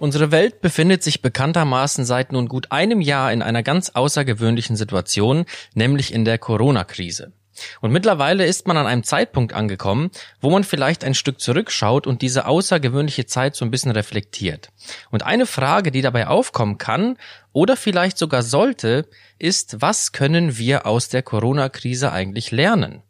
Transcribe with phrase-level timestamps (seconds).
[0.00, 5.44] Unsere Welt befindet sich bekanntermaßen seit nun gut einem Jahr in einer ganz außergewöhnlichen Situation,
[5.74, 7.32] nämlich in der Corona-Krise.
[7.80, 12.22] Und mittlerweile ist man an einem Zeitpunkt angekommen, wo man vielleicht ein Stück zurückschaut und
[12.22, 14.70] diese außergewöhnliche Zeit so ein bisschen reflektiert.
[15.10, 17.16] Und eine Frage, die dabei aufkommen kann
[17.52, 19.06] oder vielleicht sogar sollte,
[19.38, 23.02] ist, was können wir aus der Corona-Krise eigentlich lernen?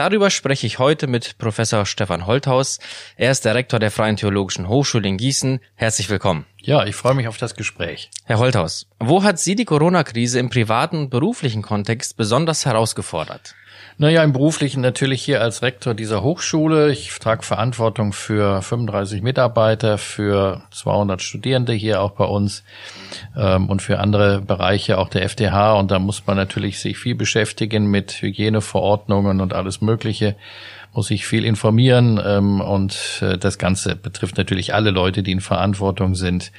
[0.00, 2.78] Darüber spreche ich heute mit Professor Stefan Holthaus.
[3.16, 5.60] Er ist der Rektor der Freien Theologischen Hochschule in Gießen.
[5.74, 6.46] Herzlich willkommen.
[6.56, 8.08] Ja, ich freue mich auf das Gespräch.
[8.24, 13.54] Herr Holthaus, wo hat Sie die Corona-Krise im privaten und beruflichen Kontext besonders herausgefordert?
[13.98, 16.90] Naja, im Beruflichen natürlich hier als Rektor dieser Hochschule.
[16.90, 22.64] Ich trage Verantwortung für 35 Mitarbeiter, für 200 Studierende hier auch bei uns
[23.36, 25.74] ähm, und für andere Bereiche auch der FDH.
[25.74, 29.89] Und da muss man natürlich sich viel beschäftigen mit Hygieneverordnungen und alles Mögliche
[30.92, 35.40] muss sich viel informieren ähm, und äh, das Ganze betrifft natürlich alle Leute, die in
[35.40, 36.50] Verantwortung sind.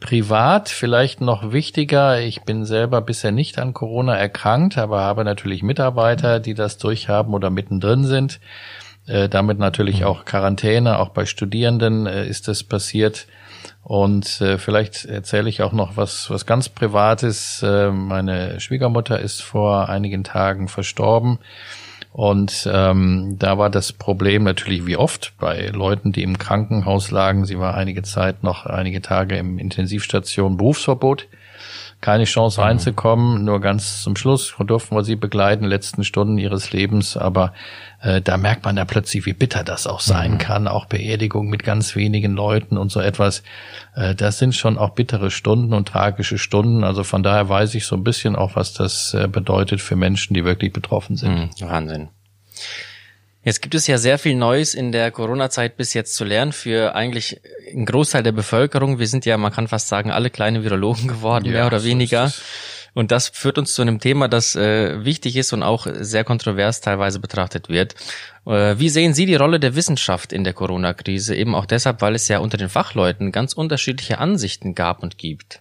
[0.00, 5.62] Privat vielleicht noch wichtiger, ich bin selber bisher nicht an Corona erkrankt, aber habe natürlich
[5.62, 8.40] Mitarbeiter, die das durchhaben oder mittendrin sind.
[9.06, 10.06] Äh, damit natürlich mhm.
[10.06, 13.26] auch Quarantäne, auch bei Studierenden äh, ist das passiert.
[13.82, 17.62] Und äh, vielleicht erzähle ich auch noch was, was ganz Privates.
[17.62, 21.38] Äh, meine Schwiegermutter ist vor einigen Tagen verstorben.
[22.16, 27.44] Und ähm, da war das Problem natürlich wie oft bei Leuten, die im Krankenhaus lagen.
[27.44, 31.28] Sie war einige Zeit noch einige Tage im Intensivstation Berufsverbot.
[32.00, 32.66] Keine Chance mhm.
[32.66, 37.16] reinzukommen, nur ganz zum Schluss durften wir sie begleiten, letzten Stunden ihres Lebens.
[37.16, 37.52] Aber
[38.02, 40.38] äh, da merkt man ja plötzlich, wie bitter das auch sein mhm.
[40.38, 40.68] kann.
[40.68, 43.42] Auch Beerdigung mit ganz wenigen Leuten und so etwas.
[43.94, 46.84] Äh, das sind schon auch bittere Stunden und tragische Stunden.
[46.84, 50.34] Also von daher weiß ich so ein bisschen auch, was das äh, bedeutet für Menschen,
[50.34, 51.60] die wirklich betroffen sind.
[51.60, 52.08] Mhm, Wahnsinn.
[53.46, 56.96] Jetzt gibt es ja sehr viel Neues in der Corona-Zeit bis jetzt zu lernen für
[56.96, 58.98] eigentlich einen Großteil der Bevölkerung.
[58.98, 61.86] Wir sind ja, man kann fast sagen, alle kleine Virologen geworden, ja, mehr oder so
[61.86, 62.32] weniger.
[62.92, 66.80] Und das führt uns zu einem Thema, das äh, wichtig ist und auch sehr kontrovers
[66.80, 67.94] teilweise betrachtet wird.
[68.46, 71.36] Äh, wie sehen Sie die Rolle der Wissenschaft in der Corona-Krise?
[71.36, 75.60] Eben auch deshalb, weil es ja unter den Fachleuten ganz unterschiedliche Ansichten gab und gibt.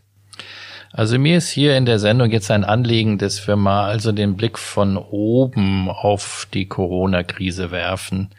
[0.97, 4.37] Also mir ist hier in der Sendung jetzt ein Anliegen, dass wir mal also den
[4.37, 8.29] Blick von oben auf die Corona-Krise werfen.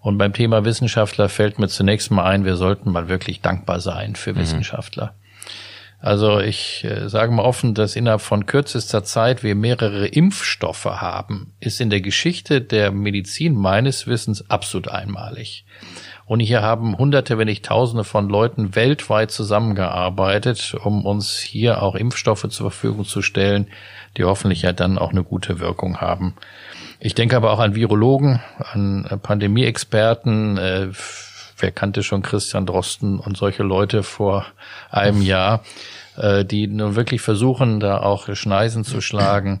[0.00, 4.16] Und beim Thema Wissenschaftler fällt mir zunächst mal ein, wir sollten mal wirklich dankbar sein
[4.16, 4.38] für mhm.
[4.38, 5.12] Wissenschaftler.
[5.98, 11.52] Also ich äh, sage mal offen, dass innerhalb von kürzester Zeit wir mehrere Impfstoffe haben,
[11.60, 15.66] ist in der Geschichte der Medizin meines Wissens absolut einmalig.
[16.24, 21.94] Und hier haben Hunderte, wenn nicht Tausende von Leuten weltweit zusammengearbeitet, um uns hier auch
[21.94, 23.66] Impfstoffe zur Verfügung zu stellen,
[24.16, 26.34] die hoffentlich ja dann auch eine gute Wirkung haben.
[27.00, 28.40] Ich denke aber auch an Virologen,
[28.72, 30.58] an Pandemieexperten.
[30.58, 30.88] Äh,
[31.62, 34.46] wer kannte schon Christian Drosten und solche Leute vor
[34.90, 35.62] einem Jahr?
[36.16, 39.60] äh, die nun wirklich versuchen, da auch Schneisen zu schlagen.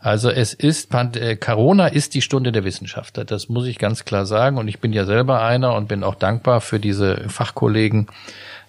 [0.00, 3.24] Also es ist, äh, Corona ist die Stunde der Wissenschaftler.
[3.24, 4.58] Das muss ich ganz klar sagen.
[4.58, 8.08] Und ich bin ja selber einer und bin auch dankbar für diese Fachkollegen,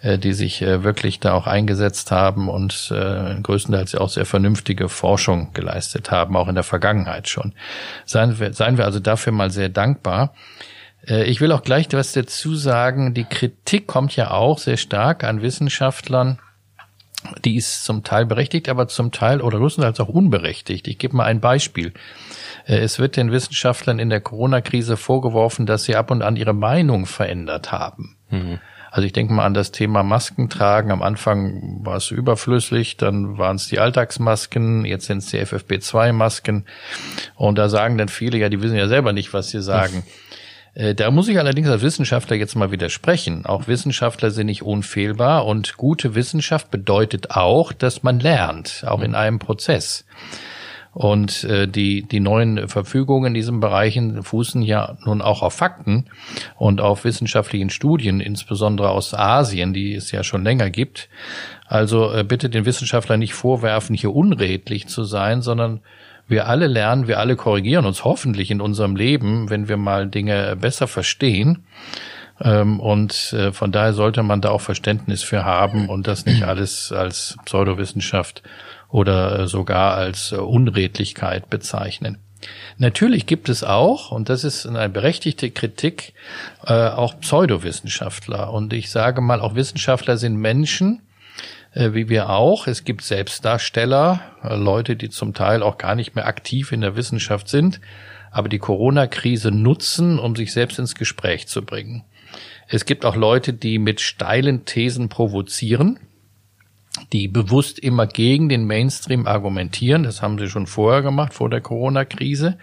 [0.01, 4.89] äh, die sich äh, wirklich da auch eingesetzt haben und äh, größtenteils auch sehr vernünftige
[4.89, 7.53] Forschung geleistet haben, auch in der Vergangenheit schon.
[8.05, 10.33] Seien wir, seien wir also dafür mal sehr dankbar.
[11.07, 13.13] Äh, ich will auch gleich was dazu sagen.
[13.13, 16.39] Die Kritik kommt ja auch sehr stark an Wissenschaftlern,
[17.43, 20.87] die ist zum Teil berechtigt, aber zum Teil oder größtenteils auch unberechtigt.
[20.87, 21.93] Ich gebe mal ein Beispiel.
[22.65, 26.53] Äh, es wird den Wissenschaftlern in der Corona-Krise vorgeworfen, dass sie ab und an ihre
[26.53, 28.17] Meinung verändert haben.
[28.29, 28.59] Mhm.
[28.91, 30.91] Also ich denke mal an das Thema Masken tragen.
[30.91, 36.65] Am Anfang war es überflüssig, dann waren es die Alltagsmasken, jetzt sind es die FFP2-Masken.
[37.35, 40.03] Und da sagen dann viele, ja, die wissen ja selber nicht, was sie sagen.
[40.79, 43.45] Äh, da muss ich allerdings als Wissenschaftler jetzt mal widersprechen.
[43.45, 49.13] Auch Wissenschaftler sind nicht unfehlbar und gute Wissenschaft bedeutet auch, dass man lernt, auch in
[49.13, 50.05] einem Prozess.
[50.93, 56.05] Und äh, die, die neuen Verfügungen in diesen Bereichen fußen ja nun auch auf Fakten
[56.57, 61.09] und auf wissenschaftlichen Studien, insbesondere aus Asien, die es ja schon länger gibt.
[61.67, 65.81] Also äh, bitte den Wissenschaftlern nicht vorwerfen, hier unredlich zu sein, sondern
[66.29, 70.55] wir alle lernen, wir alle korrigieren uns hoffentlich in unserem Leben, wenn wir mal Dinge
[70.55, 71.65] besser verstehen.
[72.41, 76.43] Ähm, und äh, von daher sollte man da auch Verständnis für haben und das nicht
[76.47, 78.43] alles als Pseudowissenschaft
[78.89, 82.19] oder äh, sogar als äh, Unredlichkeit bezeichnen.
[82.77, 86.13] Natürlich gibt es auch, und das ist eine berechtigte Kritik,
[86.61, 88.53] auch Pseudowissenschaftler.
[88.53, 91.01] Und ich sage mal, auch Wissenschaftler sind Menschen,
[91.93, 92.67] wie wir auch.
[92.67, 96.95] Es gibt Selbstdarsteller, äh, Leute, die zum Teil auch gar nicht mehr aktiv in der
[96.95, 97.79] Wissenschaft sind,
[98.31, 102.03] aber die Corona-Krise nutzen, um sich selbst ins Gespräch zu bringen.
[102.67, 105.99] Es gibt auch Leute, die mit steilen Thesen provozieren,
[107.13, 110.03] die bewusst immer gegen den Mainstream argumentieren.
[110.03, 112.57] Das haben sie schon vorher gemacht, vor der Corona-Krise.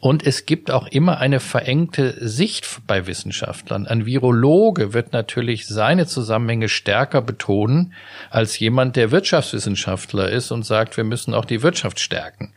[0.00, 3.88] Und es gibt auch immer eine verengte Sicht bei Wissenschaftlern.
[3.88, 7.94] Ein Virologe wird natürlich seine Zusammenhänge stärker betonen
[8.30, 12.52] als jemand, der Wirtschaftswissenschaftler ist und sagt, wir müssen auch die Wirtschaft stärken.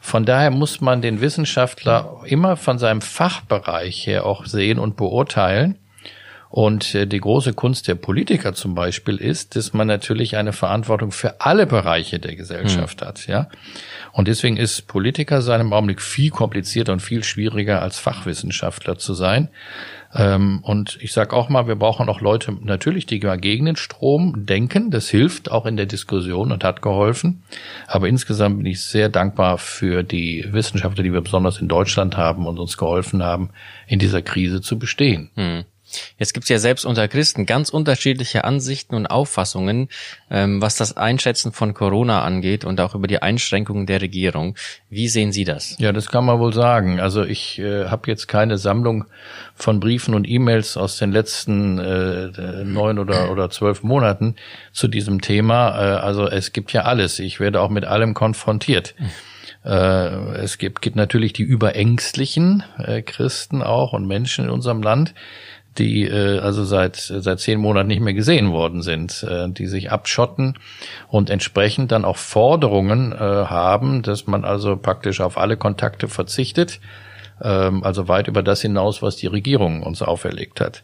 [0.00, 5.78] Von daher muss man den Wissenschaftler immer von seinem Fachbereich her auch sehen und beurteilen.
[6.56, 11.10] Und äh, die große Kunst der Politiker zum Beispiel ist, dass man natürlich eine Verantwortung
[11.10, 13.08] für alle Bereiche der Gesellschaft hm.
[13.08, 13.48] hat, ja.
[14.12, 19.14] Und deswegen ist Politiker sein im Augenblick viel komplizierter und viel schwieriger als Fachwissenschaftler zu
[19.14, 19.48] sein.
[20.14, 23.74] Ähm, und ich sage auch mal, wir brauchen auch Leute natürlich, die mal gegen den
[23.74, 24.92] Strom denken.
[24.92, 27.42] Das hilft auch in der Diskussion und hat geholfen.
[27.88, 32.46] Aber insgesamt bin ich sehr dankbar für die Wissenschaftler, die wir besonders in Deutschland haben
[32.46, 33.50] und uns geholfen haben,
[33.88, 35.32] in dieser Krise zu bestehen.
[35.34, 35.64] Hm.
[36.18, 39.88] Jetzt gibt's ja selbst unter Christen ganz unterschiedliche Ansichten und Auffassungen,
[40.30, 44.56] ähm, was das Einschätzen von Corona angeht und auch über die Einschränkungen der Regierung.
[44.90, 45.76] Wie sehen Sie das?
[45.78, 47.00] Ja, das kann man wohl sagen.
[47.00, 49.04] Also ich äh, habe jetzt keine Sammlung
[49.54, 54.36] von Briefen und E-Mails aus den letzten äh, neun oder, oder zwölf Monaten
[54.72, 55.70] zu diesem Thema.
[55.70, 57.18] Äh, also es gibt ja alles.
[57.18, 58.94] Ich werde auch mit allem konfrontiert.
[59.64, 65.14] Äh, es gibt, gibt natürlich die überängstlichen äh, Christen auch und Menschen in unserem Land,
[65.78, 69.90] die äh, also seit seit zehn Monaten nicht mehr gesehen worden sind, äh, die sich
[69.90, 70.54] abschotten
[71.08, 76.80] und entsprechend dann auch Forderungen äh, haben, dass man also praktisch auf alle Kontakte verzichtet,
[77.42, 80.82] ähm, also weit über das hinaus, was die Regierung uns auferlegt hat.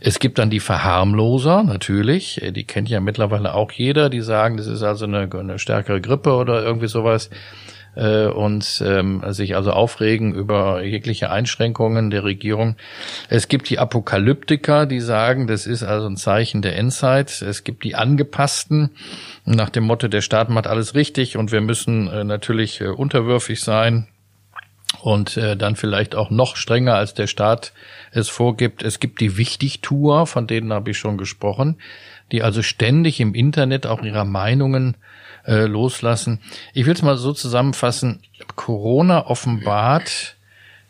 [0.00, 4.56] Es gibt dann die Verharmloser, natürlich, äh, die kennt ja mittlerweile auch jeder, die sagen,
[4.56, 7.30] das ist also eine, eine stärkere Grippe oder irgendwie sowas
[7.96, 12.76] äh, und ähm, sich also aufregen über jegliche Einschränkungen der Regierung.
[13.28, 17.42] Es gibt die Apokalyptiker, die sagen, das ist also ein Zeichen der Endzeit.
[17.42, 18.90] Es gibt die Angepassten
[19.44, 23.60] nach dem Motto, der Staat macht alles richtig und wir müssen äh, natürlich äh, unterwürfig
[23.60, 24.06] sein
[25.00, 27.72] und äh, dann vielleicht auch noch strenger als der Staat
[28.12, 28.82] es vorgibt.
[28.82, 31.78] Es gibt die Wichtigtour, von denen habe ich schon gesprochen,
[32.32, 34.96] die also ständig im Internet auch ihrer Meinungen
[35.46, 36.40] äh, loslassen.
[36.72, 38.20] Ich will es mal so zusammenfassen.
[38.54, 40.36] Corona offenbart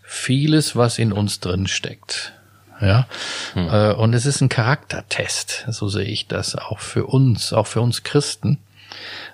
[0.03, 2.33] vieles, was in uns drin steckt.
[2.81, 3.07] Ja,
[3.55, 3.69] hm.
[3.69, 7.81] äh, und es ist ein Charaktertest, so sehe ich das auch für uns, auch für
[7.81, 8.59] uns Christen.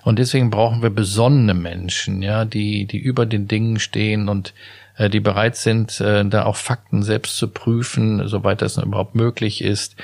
[0.03, 4.53] Und deswegen brauchen wir besonnene Menschen, ja, die, die über den Dingen stehen und
[4.97, 9.63] äh, die bereit sind, äh, da auch Fakten selbst zu prüfen, soweit das überhaupt möglich
[9.63, 9.95] ist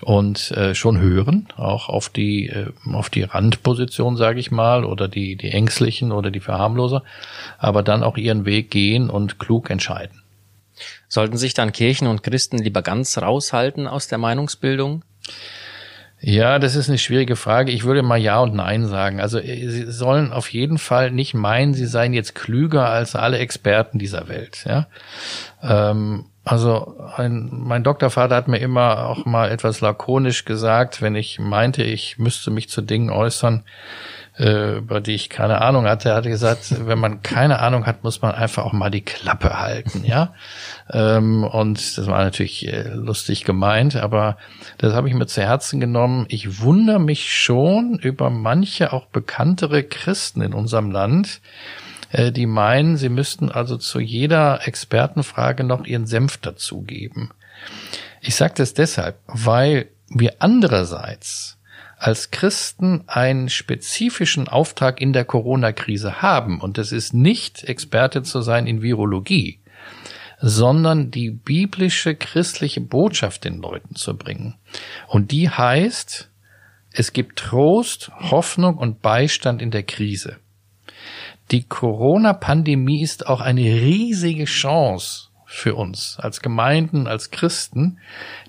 [0.00, 2.52] und äh, schon hören, auch auf die
[2.92, 7.02] auf die Randposition, sage ich mal, oder die die Ängstlichen oder die Verharmloser,
[7.58, 10.22] aber dann auch ihren Weg gehen und klug entscheiden.
[11.08, 15.02] Sollten sich dann Kirchen und Christen lieber ganz raushalten aus der Meinungsbildung?
[16.20, 17.70] Ja, das ist eine schwierige Frage.
[17.70, 19.20] Ich würde mal Ja und Nein sagen.
[19.20, 23.38] Also äh, Sie sollen auf jeden Fall nicht meinen, Sie seien jetzt klüger als alle
[23.38, 24.64] Experten dieser Welt.
[24.66, 24.88] Ja,
[25.62, 31.38] ähm, also ein, mein Doktorvater hat mir immer auch mal etwas lakonisch gesagt, wenn ich
[31.38, 33.64] meinte, ich müsste mich zu Dingen äußern,
[34.38, 36.10] über die ich keine Ahnung hatte.
[36.10, 39.58] Er hat gesagt, wenn man keine Ahnung hat, muss man einfach auch mal die Klappe
[39.58, 40.34] halten, ja.
[40.90, 44.36] Ähm, und das war natürlich äh, lustig gemeint, aber
[44.78, 46.26] das habe ich mir zu Herzen genommen.
[46.28, 51.40] Ich wundere mich schon über manche auch bekanntere Christen in unserem Land,
[52.10, 57.30] äh, die meinen, sie müssten also zu jeder Expertenfrage noch ihren Senf dazugeben.
[58.20, 61.57] Ich sage das deshalb, weil wir andererseits
[61.98, 66.60] als Christen einen spezifischen Auftrag in der Corona-Krise haben.
[66.60, 69.58] Und das ist nicht Experte zu sein in Virologie,
[70.40, 74.54] sondern die biblische christliche Botschaft den Leuten zu bringen.
[75.08, 76.30] Und die heißt,
[76.92, 80.38] es gibt Trost, Hoffnung und Beistand in der Krise.
[81.50, 87.98] Die Corona-Pandemie ist auch eine riesige Chance für uns als Gemeinden, als Christen,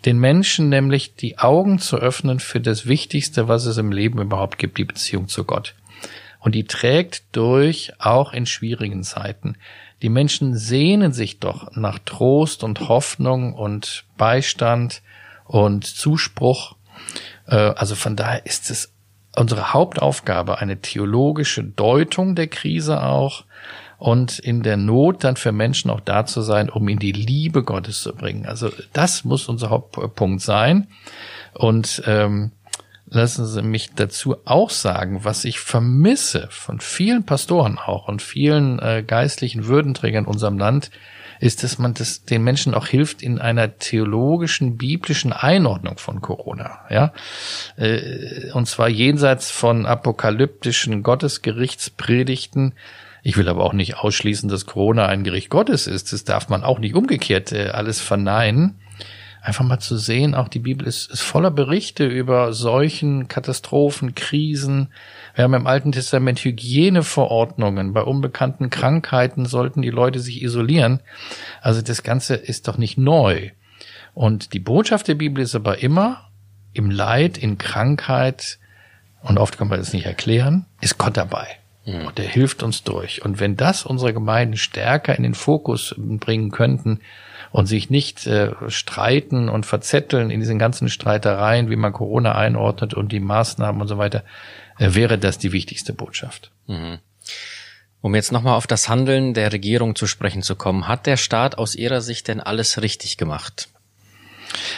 [0.04, 4.58] den Menschen nämlich die Augen zu öffnen für das Wichtigste, was es im Leben überhaupt
[4.58, 5.76] gibt, die Beziehung zu Gott.
[6.40, 9.56] Und die trägt durch auch in schwierigen Zeiten.
[10.02, 15.02] Die Menschen sehnen sich doch nach Trost und Hoffnung und Beistand
[15.46, 16.76] und Zuspruch.
[17.48, 18.94] Äh, also von daher ist es
[19.38, 23.46] unsere Hauptaufgabe, eine theologische Deutung der Krise auch,
[24.00, 27.64] und in der Not dann für Menschen auch da zu sein, um in die Liebe
[27.64, 28.46] Gottes zu bringen.
[28.46, 30.88] Also das muss unser Hauptpunkt sein.
[31.54, 32.54] Und ähm,
[33.08, 38.80] lassen Sie mich dazu auch sagen, was ich vermisse von vielen Pastoren auch und vielen
[38.80, 40.92] äh, geistlichen Würdenträgern in unserem Land,
[41.42, 46.82] ist, dass man das den Menschen auch hilft in einer theologischen, biblischen Einordnung von Corona.
[46.90, 47.14] Ja,
[47.76, 52.74] äh, und zwar jenseits von apokalyptischen Gottesgerichtspredigten.
[53.30, 56.14] Ich will aber auch nicht ausschließen, dass Corona ein Gericht Gottes ist.
[56.14, 58.80] Das darf man auch nicht umgekehrt äh, alles verneinen
[59.42, 64.90] einfach mal zu sehen, auch die Bibel ist, ist voller Berichte über Seuchen, Katastrophen, Krisen.
[65.34, 67.94] Wir haben im Alten Testament Hygieneverordnungen.
[67.94, 71.00] Bei unbekannten Krankheiten sollten die Leute sich isolieren.
[71.62, 73.52] Also das Ganze ist doch nicht neu.
[74.14, 76.30] Und die Botschaft der Bibel ist aber immer,
[76.74, 78.60] im Leid, in Krankheit,
[79.22, 81.59] und oft kann man das nicht erklären, ist Gott dabei.
[81.94, 82.08] Mhm.
[82.08, 83.24] Und er hilft uns durch.
[83.24, 87.00] Und wenn das unsere Gemeinden stärker in den Fokus bringen könnten,
[87.52, 92.94] und sich nicht äh, streiten und verzetteln in diesen ganzen Streitereien, wie man Corona einordnet
[92.94, 94.24] und die Maßnahmen und so weiter,
[94.78, 96.52] äh, wäre das die wichtigste Botschaft.
[96.68, 97.00] Mhm.
[98.02, 101.58] Um jetzt nochmal auf das Handeln der Regierung zu sprechen zu kommen, hat der Staat
[101.58, 103.70] aus Ihrer Sicht denn alles richtig gemacht?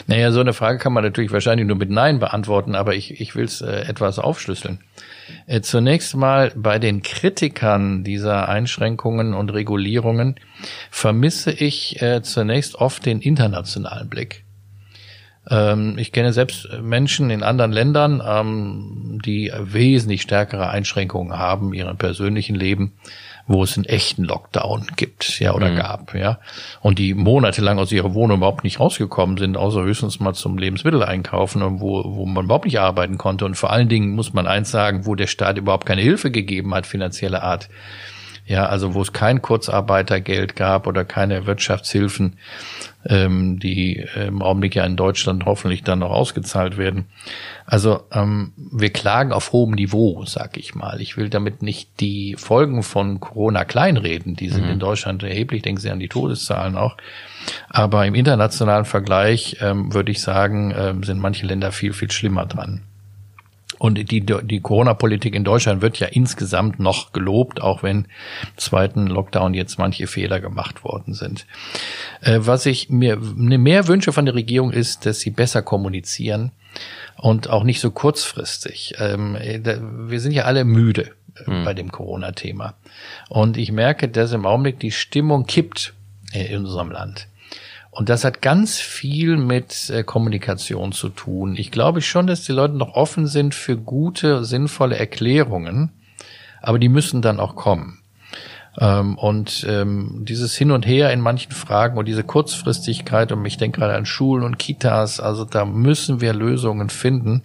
[0.07, 3.35] Naja, so eine Frage kann man natürlich wahrscheinlich nur mit Nein beantworten, aber ich, ich
[3.35, 4.79] will es äh, etwas aufschlüsseln.
[5.47, 10.35] Äh, zunächst mal bei den Kritikern dieser Einschränkungen und Regulierungen
[10.89, 14.43] vermisse ich äh, zunächst oft den internationalen Blick.
[15.49, 21.79] Ähm, ich kenne selbst Menschen in anderen Ländern, ähm, die wesentlich stärkere Einschränkungen haben in
[21.79, 22.93] ihrem persönlichen Leben
[23.51, 25.75] wo es einen echten Lockdown gibt, ja, oder mhm.
[25.75, 26.39] gab, ja.
[26.81, 31.03] Und die monatelang aus ihrer Wohnung überhaupt nicht rausgekommen sind, außer höchstens mal zum Lebensmittel
[31.03, 33.45] einkaufen und wo, wo man überhaupt nicht arbeiten konnte.
[33.45, 36.73] Und vor allen Dingen muss man eins sagen, wo der Staat überhaupt keine Hilfe gegeben
[36.73, 37.69] hat, finanzielle Art.
[38.45, 42.37] Ja, also wo es kein Kurzarbeitergeld gab oder keine Wirtschaftshilfen,
[43.05, 47.05] ähm, die im Augenblick ja in Deutschland hoffentlich dann noch ausgezahlt werden.
[47.65, 50.99] Also ähm, wir klagen auf hohem Niveau, sag ich mal.
[51.01, 54.35] Ich will damit nicht die Folgen von Corona kleinreden.
[54.35, 54.71] Die sind mhm.
[54.71, 56.97] in Deutschland erheblich, denken Sie an die Todeszahlen auch.
[57.69, 62.45] Aber im internationalen Vergleich ähm, würde ich sagen, ähm, sind manche Länder viel, viel schlimmer
[62.45, 62.81] dran.
[63.81, 68.05] Und die, die Corona-Politik in Deutschland wird ja insgesamt noch gelobt, auch wenn im
[68.57, 71.47] zweiten Lockdown jetzt manche Fehler gemacht worden sind.
[72.21, 76.51] Äh, was ich mir ne, mehr wünsche von der Regierung ist, dass sie besser kommunizieren
[77.17, 78.93] und auch nicht so kurzfristig.
[78.99, 81.15] Ähm, wir sind ja alle müde
[81.47, 81.65] mhm.
[81.65, 82.75] bei dem Corona-Thema.
[83.29, 85.95] Und ich merke, dass im Augenblick die Stimmung kippt
[86.33, 87.29] in unserem Land.
[87.91, 91.55] Und das hat ganz viel mit äh, Kommunikation zu tun.
[91.57, 95.91] Ich glaube schon, dass die Leute noch offen sind für gute, sinnvolle Erklärungen,
[96.61, 97.99] aber die müssen dann auch kommen.
[98.79, 103.57] Ähm, und ähm, dieses Hin und Her in manchen Fragen und diese Kurzfristigkeit, und ich
[103.57, 107.43] denke gerade an Schulen und Kitas, also da müssen wir Lösungen finden.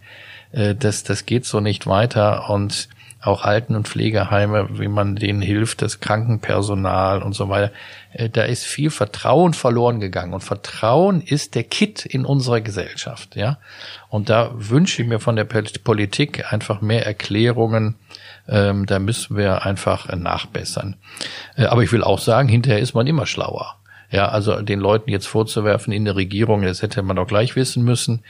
[0.52, 2.48] Äh, das, das geht so nicht weiter.
[2.50, 2.88] Und
[3.26, 7.72] auch Alten- und Pflegeheime, wie man denen hilft, das Krankenpersonal und so weiter.
[8.12, 10.34] Äh, da ist viel Vertrauen verloren gegangen.
[10.34, 13.58] Und Vertrauen ist der Kit in unserer Gesellschaft, ja.
[14.08, 17.96] Und da wünsche ich mir von der Politik einfach mehr Erklärungen.
[18.48, 20.96] Ähm, da müssen wir einfach nachbessern.
[21.56, 23.76] Äh, aber ich will auch sagen, hinterher ist man immer schlauer.
[24.10, 27.82] Ja, also den Leuten jetzt vorzuwerfen in der Regierung, das hätte man doch gleich wissen
[27.82, 28.22] müssen.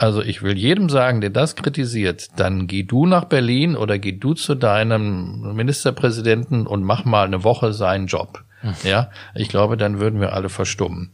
[0.00, 4.12] Also ich will jedem sagen, der das kritisiert, dann geh du nach Berlin oder geh
[4.12, 8.42] du zu deinem Ministerpräsidenten und mach mal eine Woche seinen Job.
[8.62, 8.72] Hm.
[8.82, 11.12] Ja, ich glaube, dann würden wir alle verstummen.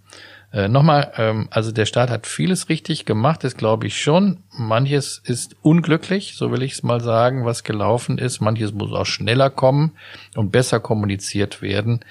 [0.52, 4.45] Äh, Nochmal, ähm, also der Staat hat vieles richtig gemacht, das glaube ich schon.
[4.57, 8.40] Manches ist unglücklich, so will ich es mal sagen, was gelaufen ist.
[8.40, 9.97] Manches muss auch schneller kommen
[10.37, 12.05] und besser kommuniziert werden.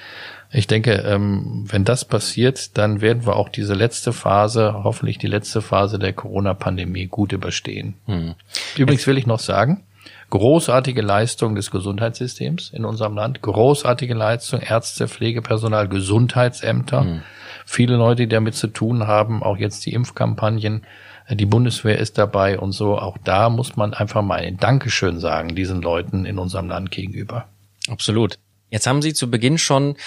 [0.56, 5.28] Ich denke, ähm, wenn das passiert, dann werden wir auch diese letzte Phase, hoffentlich die
[5.28, 7.96] letzte Phase der Corona-Pandemie gut überstehen.
[8.06, 8.36] Hm.
[8.78, 9.84] Übrigens will ich noch sagen,
[10.30, 17.22] großartige Leistung des Gesundheitssystems in unserem Land, großartige Leistung Ärzte, Pflegepersonal, Gesundheitsämter, hm.
[17.66, 20.86] viele Leute, die damit zu tun haben, auch jetzt die Impfkampagnen,
[21.30, 22.98] die Bundeswehr ist dabei und so.
[22.98, 27.46] Auch da muss man einfach mal ein Dankeschön sagen, diesen Leuten in unserem Land gegenüber.
[27.90, 28.40] Absolut.
[28.70, 29.98] Jetzt haben Sie zu Beginn schon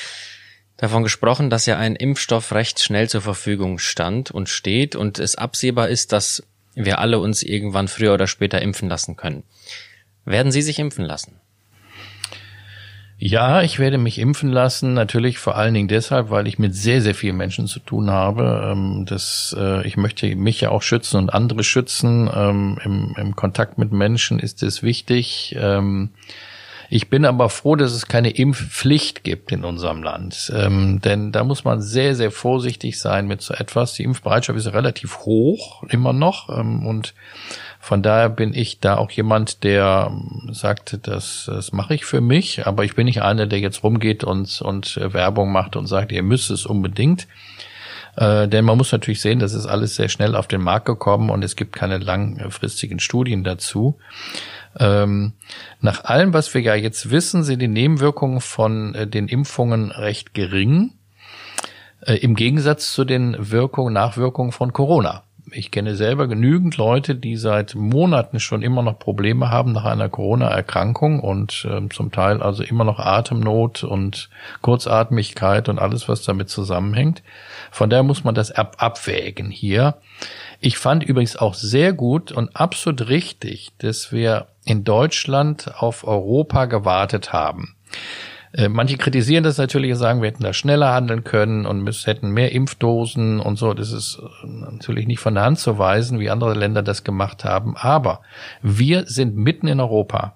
[0.78, 5.36] davon gesprochen, dass ja ein Impfstoff recht schnell zur Verfügung stand und steht und es
[5.36, 6.42] absehbar ist, dass
[6.74, 9.42] wir alle uns irgendwann früher oder später impfen lassen können.
[10.24, 11.40] Werden Sie sich impfen lassen?
[13.20, 17.02] Ja, ich werde mich impfen lassen, natürlich vor allen Dingen deshalb, weil ich mit sehr,
[17.02, 18.70] sehr vielen Menschen zu tun habe.
[18.70, 22.30] Ähm, das, äh, ich möchte mich ja auch schützen und andere schützen.
[22.32, 25.56] Ähm, Im, im Kontakt mit Menschen ist es wichtig.
[26.90, 30.50] Ich bin aber froh, dass es keine Impfpflicht gibt in unserem Land.
[30.56, 33.92] Ähm, denn da muss man sehr, sehr vorsichtig sein mit so etwas.
[33.92, 36.48] Die Impfbereitschaft ist relativ hoch, immer noch.
[36.48, 37.14] Ähm, und
[37.80, 42.20] Von daher bin ich da auch jemand, der ähm, sagt, das, das mache ich für
[42.20, 46.12] mich, aber ich bin nicht einer, der jetzt rumgeht und, und Werbung macht und sagt,
[46.12, 47.28] ihr müsst es unbedingt.
[48.16, 51.30] Äh, denn man muss natürlich sehen, das ist alles sehr schnell auf den Markt gekommen
[51.30, 53.96] und es gibt keine langfristigen Studien dazu.
[54.78, 55.32] Ähm,
[55.80, 60.34] nach allem, was wir ja jetzt wissen, sind die Nebenwirkungen von äh, den Impfungen recht
[60.34, 60.92] gering.
[62.00, 65.22] Äh, Im Gegensatz zu den Wirkungen, Nachwirkungen von Corona.
[65.50, 70.08] Ich kenne selber genügend Leute, die seit Monaten schon immer noch Probleme haben nach einer
[70.08, 74.28] Corona-Erkrankung und äh, zum Teil also immer noch Atemnot und
[74.60, 77.22] Kurzatmigkeit und alles, was damit zusammenhängt.
[77.70, 79.96] Von daher muss man das ab abwägen hier.
[80.60, 86.66] Ich fand übrigens auch sehr gut und absolut richtig, dass wir in Deutschland auf Europa
[86.66, 87.74] gewartet haben.
[88.52, 92.30] Äh, manche kritisieren das natürlich und sagen, wir hätten da schneller handeln können und hätten
[92.30, 93.72] mehr Impfdosen und so.
[93.72, 97.44] Das ist äh, natürlich nicht von der Hand zu weisen, wie andere Länder das gemacht
[97.44, 97.76] haben.
[97.76, 98.20] Aber
[98.60, 100.34] wir sind mitten in Europa.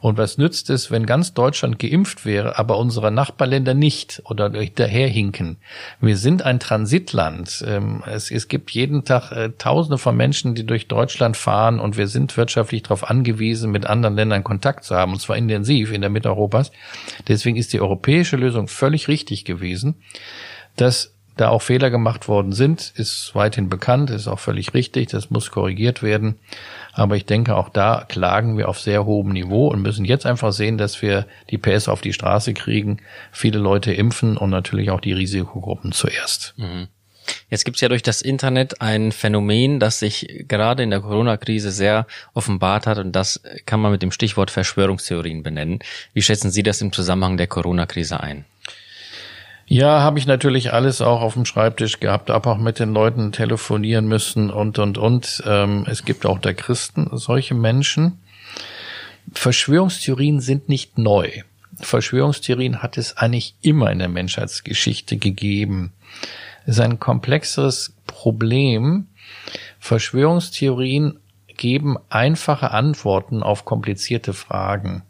[0.00, 5.56] Und was nützt es, wenn ganz Deutschland geimpft wäre, aber unsere Nachbarländer nicht oder daherhinken?
[6.00, 7.64] Wir sind ein Transitland.
[7.66, 11.96] Ähm, es, es gibt jeden Tag äh, Tausende von Menschen, die durch Deutschland fahren und
[11.96, 16.00] wir sind wirtschaftlich darauf angewiesen, mit anderen Ländern Kontakt zu haben, und zwar intensiv in
[16.00, 16.70] der Mitte Europas.
[17.28, 19.96] Deswegen ist die europäische Lösung völlig richtig gewesen.
[20.76, 25.30] Dass da auch Fehler gemacht worden sind, ist weithin bekannt, ist auch völlig richtig, das
[25.30, 26.36] muss korrigiert werden.
[26.92, 30.52] Aber ich denke, auch da klagen wir auf sehr hohem Niveau und müssen jetzt einfach
[30.52, 32.98] sehen, dass wir die PS auf die Straße kriegen,
[33.32, 36.54] viele Leute impfen und natürlich auch die Risikogruppen zuerst.
[36.56, 36.88] Mhm.
[37.48, 41.70] Jetzt gibt es ja durch das Internet ein Phänomen, das sich gerade in der Corona-Krise
[41.70, 45.78] sehr offenbart hat und das kann man mit dem Stichwort Verschwörungstheorien benennen.
[46.12, 48.44] Wie schätzen Sie das im Zusammenhang der Corona-Krise ein?
[49.66, 53.32] Ja, habe ich natürlich alles auch auf dem Schreibtisch gehabt, habe auch mit den Leuten
[53.32, 55.42] telefonieren müssen und und und.
[55.46, 58.18] Ähm, es gibt auch der Christen solche Menschen.
[59.32, 61.30] Verschwörungstheorien sind nicht neu.
[61.80, 65.92] Verschwörungstheorien hat es eigentlich immer in der Menschheitsgeschichte gegeben.
[66.66, 69.08] Es ist ein komplexeres Problem.
[69.80, 71.18] Verschwörungstheorien
[71.56, 75.02] geben einfache Antworten auf komplizierte Fragen.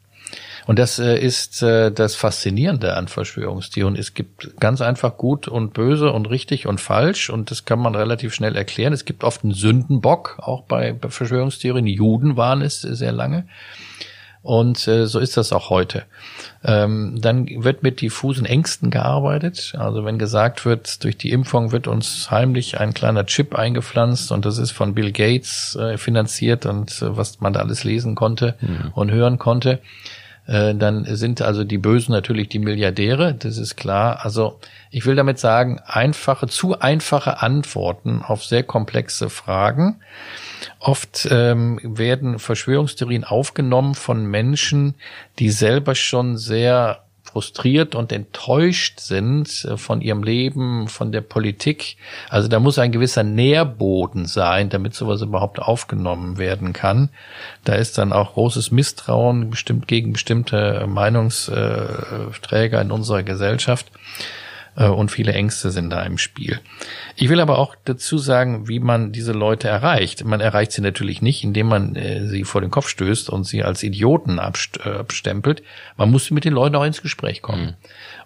[0.66, 3.98] Und das äh, ist äh, das Faszinierende an Verschwörungstheorien.
[3.98, 7.94] Es gibt ganz einfach gut und böse und richtig und falsch und das kann man
[7.94, 8.92] relativ schnell erklären.
[8.92, 11.84] Es gibt oft einen Sündenbock, auch bei, bei Verschwörungstheorien.
[11.84, 13.46] Die Juden waren es sehr lange.
[14.44, 16.04] Und äh, so ist das auch heute.
[16.62, 19.72] Ähm, dann wird mit diffusen Ängsten gearbeitet.
[19.78, 24.44] Also wenn gesagt wird, durch die Impfung wird uns heimlich ein kleiner Chip eingepflanzt und
[24.44, 28.56] das ist von Bill Gates äh, finanziert und äh, was man da alles lesen konnte
[28.60, 28.92] mhm.
[28.94, 29.80] und hören konnte
[30.46, 34.24] äh, dann sind also die Bösen natürlich die Milliardäre, das ist klar.
[34.24, 34.58] Also
[34.90, 40.00] ich will damit sagen, einfache, zu einfache Antworten auf sehr komplexe Fragen.
[40.78, 44.94] Oft ähm, werden Verschwörungstheorien aufgenommen von Menschen,
[45.38, 47.03] die selber schon sehr
[47.34, 51.96] frustriert und enttäuscht sind äh, von ihrem Leben, von der Politik.
[52.30, 57.08] Also da muss ein gewisser Nährboden sein, damit sowas überhaupt aufgenommen werden kann.
[57.64, 63.90] Da ist dann auch großes Misstrauen bestimmt gegen bestimmte Meinungsträger in unserer Gesellschaft.
[64.76, 66.60] Äh, und viele Ängste sind da im Spiel.
[67.16, 70.24] Ich will aber auch dazu sagen, wie man diese Leute erreicht.
[70.24, 73.62] Man erreicht sie natürlich nicht, indem man äh, sie vor den Kopf stößt und sie
[73.62, 75.62] als Idioten äh, abstempelt.
[75.96, 77.66] Man muss mit den Leuten auch ins Gespräch kommen.
[77.66, 77.74] Mhm.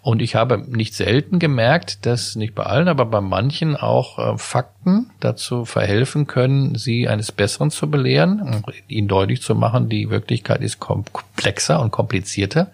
[0.01, 5.09] Und ich habe nicht selten gemerkt, dass nicht bei allen, aber bei manchen auch Fakten
[5.19, 10.79] dazu verhelfen können, sie eines Besseren zu belehren, ihnen deutlich zu machen, die Wirklichkeit ist
[10.79, 12.71] komplexer und komplizierter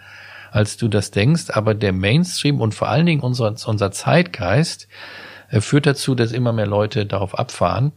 [0.55, 1.49] als du das denkst.
[1.49, 4.87] Aber der Mainstream und vor allen Dingen unser, unser Zeitgeist
[5.49, 7.91] äh, führt dazu, dass immer mehr Leute darauf abfahren,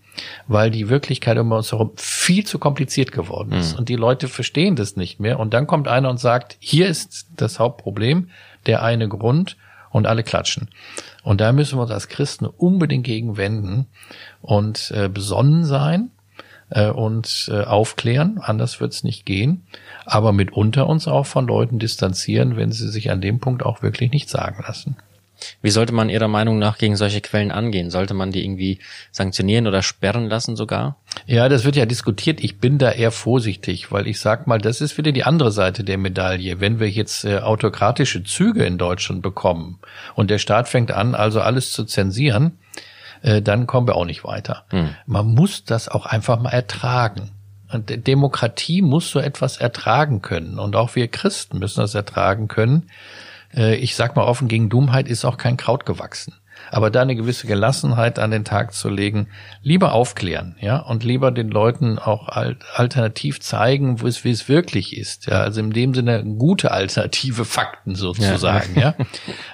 [0.49, 3.73] weil die Wirklichkeit um uns herum viel zu kompliziert geworden ist.
[3.73, 3.79] Mhm.
[3.79, 5.39] Und die Leute verstehen das nicht mehr.
[5.39, 8.31] Und dann kommt einer und sagt, hier ist das Hauptproblem,
[8.67, 9.57] der eine Grund
[9.91, 10.69] und alle klatschen.
[11.23, 13.87] Und da müssen wir uns als Christen unbedingt gegen wenden
[14.43, 16.11] und äh, besonnen sein
[16.71, 19.67] äh, und äh, aufklären, anders wird's nicht gehen,
[20.05, 24.11] aber mitunter uns auch von Leuten distanzieren, wenn sie sich an dem Punkt auch wirklich
[24.11, 24.97] nicht sagen lassen.
[25.63, 27.91] Wie sollte man Ihrer Meinung nach gegen solche Quellen angehen?
[27.91, 28.81] Sollte man die irgendwie
[29.13, 30.97] sanktionieren oder sperren lassen sogar?
[31.27, 32.41] Ja, das wird ja diskutiert.
[32.43, 35.85] Ich bin da eher vorsichtig, weil ich sag mal, das ist wieder die andere Seite
[35.85, 36.61] der Medaille.
[36.61, 39.79] Wenn wir jetzt äh, autokratische Züge in Deutschland bekommen
[40.15, 42.59] und der Staat fängt an, also alles zu zensieren,
[43.23, 44.65] äh, dann kommen wir auch nicht weiter.
[44.71, 44.95] Hm.
[45.07, 47.31] Man muss das auch einfach mal ertragen.
[47.71, 50.59] Und Demokratie muss so etwas ertragen können.
[50.59, 52.89] Und auch wir Christen müssen das ertragen können.
[53.55, 56.35] Äh, ich sag mal offen, gegen Dummheit ist auch kein Kraut gewachsen.
[56.71, 59.29] Aber da eine gewisse Gelassenheit an den Tag zu legen,
[59.63, 64.97] lieber aufklären, ja, und lieber den Leuten auch alternativ zeigen, wo es, wie es wirklich
[64.97, 68.95] ist, ja, also in dem Sinne gute alternative Fakten sozusagen, ja.
[68.99, 69.07] ja.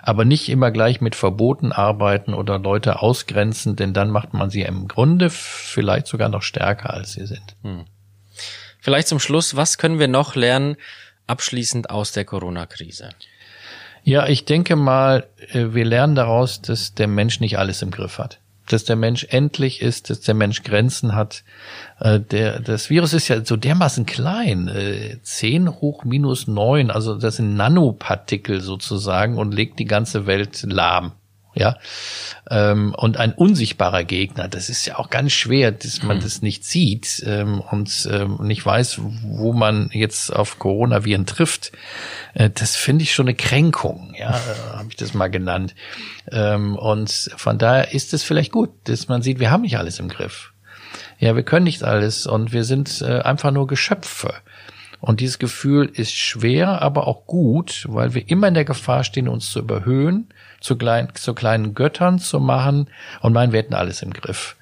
[0.02, 4.62] Aber nicht immer gleich mit Verboten arbeiten oder Leute ausgrenzen, denn dann macht man sie
[4.62, 7.56] im Grunde vielleicht sogar noch stärker, als sie sind.
[7.62, 7.84] Hm.
[8.80, 10.76] Vielleicht zum Schluss, was können wir noch lernen,
[11.26, 13.10] abschließend aus der Corona-Krise?
[14.04, 18.18] Ja, ich denke mal, äh, wir lernen daraus, dass der Mensch nicht alles im Griff
[18.18, 18.38] hat.
[18.68, 21.42] Dass der Mensch endlich ist, dass der Mensch Grenzen hat.
[22.00, 24.68] Äh, der, das Virus ist ja so dermaßen klein.
[24.68, 30.64] Äh, zehn hoch minus neun, also das sind Nanopartikel sozusagen und legt die ganze Welt
[30.68, 31.12] lahm
[31.54, 31.78] ja,
[32.50, 34.48] ähm, und ein unsichtbarer Gegner.
[34.48, 36.22] Das ist ja auch ganz schwer, dass man mhm.
[36.22, 41.72] das nicht sieht ähm, und ähm, nicht weiß, wo man jetzt auf Coronaviren trifft.
[42.34, 45.74] Äh, das finde ich schon eine Kränkung, ja, äh, habe ich das mal genannt.
[46.30, 49.98] Ähm, und von daher ist es vielleicht gut, dass man sieht, wir haben nicht alles
[50.00, 50.52] im Griff.
[51.18, 54.34] Ja, wir können nicht alles und wir sind äh, einfach nur Geschöpfe.
[55.00, 59.28] Und dieses Gefühl ist schwer, aber auch gut, weil wir immer in der Gefahr stehen,
[59.28, 60.30] uns zu überhöhen
[60.64, 62.88] zu, klein, zu kleinen Göttern zu machen
[63.20, 64.56] und meinen, wir hätten alles im Griff.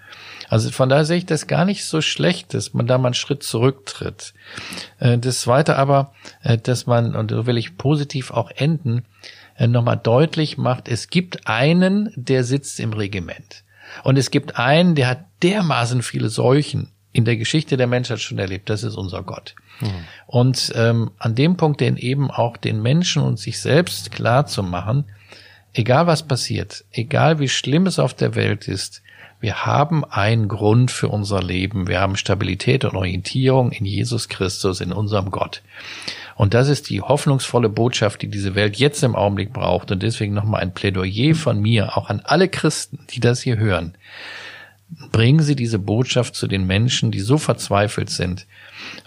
[0.48, 3.14] Also von daher sehe ich das gar nicht so schlecht, dass man da mal einen
[3.14, 4.34] Schritt zurücktritt.
[4.98, 6.12] Äh, das Zweite aber,
[6.42, 9.04] äh, dass man, und so will ich positiv auch enden,
[9.56, 13.62] äh, nochmal deutlich macht, es gibt einen, der sitzt im Regiment.
[14.02, 18.38] Und es gibt einen, der hat dermaßen viele Seuchen in der Geschichte der Menschheit schon
[18.38, 18.68] erlebt.
[18.70, 19.54] Das ist unser Gott.
[19.80, 20.04] Mhm.
[20.26, 24.62] Und ähm, an dem Punkt, den eben auch den Menschen und sich selbst klar zu
[24.62, 25.04] machen,
[25.74, 29.02] egal was passiert, egal wie schlimm es auf der Welt ist,
[29.42, 31.88] wir haben einen Grund für unser Leben.
[31.88, 35.62] Wir haben Stabilität und Orientierung in Jesus Christus, in unserem Gott.
[36.36, 39.90] Und das ist die hoffnungsvolle Botschaft, die diese Welt jetzt im Augenblick braucht.
[39.90, 43.94] Und deswegen nochmal ein Plädoyer von mir, auch an alle Christen, die das hier hören.
[45.10, 48.46] Bringen Sie diese Botschaft zu den Menschen, die so verzweifelt sind,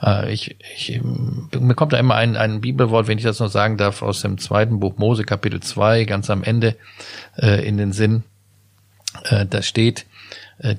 [0.01, 3.77] äh, ich, ich, mir kommt da immer ein, ein Bibelwort, wenn ich das noch sagen
[3.77, 6.75] darf, aus dem zweiten Buch Mose, Kapitel 2, ganz am Ende
[7.37, 8.23] äh, in den Sinn.
[9.23, 10.05] Äh, da steht,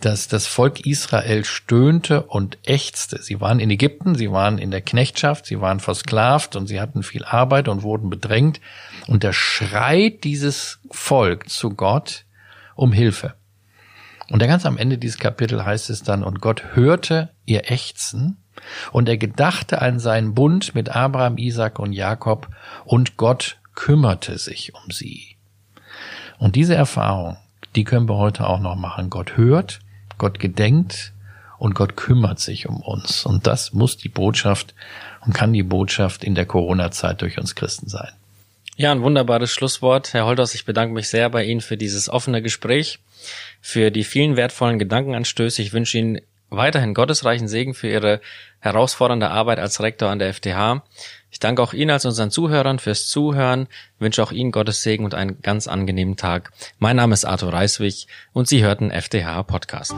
[0.01, 3.23] dass das Volk Israel stöhnte und ächzte.
[3.23, 7.03] Sie waren in Ägypten, sie waren in der Knechtschaft, sie waren versklavt und sie hatten
[7.03, 8.63] viel Arbeit und wurden bedrängt.
[9.07, 12.25] Und da schreit dieses Volk zu Gott
[12.75, 13.35] um Hilfe.
[14.31, 18.39] Und da ganz am Ende dieses Kapitel heißt es dann, und Gott hörte ihr Ächzen
[18.93, 22.49] und er gedachte an seinen Bund mit Abraham, Isaac und Jakob
[22.85, 25.37] und Gott kümmerte sich um sie.
[26.39, 27.37] Und diese Erfahrung,
[27.77, 29.11] die können wir heute auch noch machen.
[29.11, 29.81] Gott hört,
[30.19, 31.13] Gott gedenkt
[31.59, 33.25] und Gott kümmert sich um uns.
[33.25, 34.75] Und das muss die Botschaft
[35.25, 38.11] und kann die Botschaft in der Corona-Zeit durch uns Christen sein.
[38.77, 40.13] Ja, ein wunderbares Schlusswort.
[40.13, 42.99] Herr Holders, ich bedanke mich sehr bei Ihnen für dieses offene Gespräch,
[43.61, 45.63] für die vielen wertvollen Gedankenanstöße.
[45.63, 48.21] Ich wünsche Ihnen weiterhin gottesreichen Segen für Ihre
[48.61, 50.83] herausfordernde Arbeit als Rektor an der FTH.
[51.31, 55.15] Ich danke auch Ihnen als unseren Zuhörern fürs Zuhören, wünsche auch Ihnen Gottes Segen und
[55.15, 56.51] einen ganz angenehmen Tag.
[56.79, 59.95] Mein Name ist Arthur Reiswig und Sie hörten FTH Podcast.